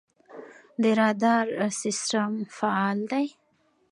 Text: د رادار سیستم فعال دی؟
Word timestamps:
د 0.81 0.83
رادار 0.99 1.47
سیستم 1.81 2.31
فعال 2.57 2.99
دی؟ 3.11 3.27